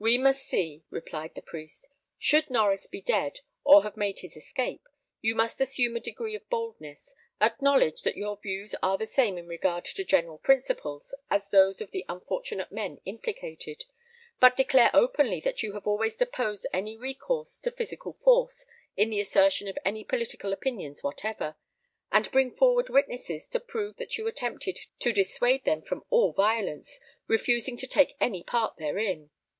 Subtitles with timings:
[0.00, 1.88] "We must see," replied the priest.
[2.20, 4.86] "Should Norries be dead, or have made his escape,
[5.20, 9.48] you must assume a degree of boldness; acknowledge that your views are the same in
[9.48, 13.86] regard to general principles as those of the unfortunate men implicated;
[14.38, 18.64] but declare openly that you have always opposed any recourse to physical force
[18.96, 21.56] in the assertion of any political opinions whatever,
[22.12, 27.00] and bring forward witnesses to prove that you attempted to dissuade them from all violence,
[27.26, 29.30] refusing to take any part therein.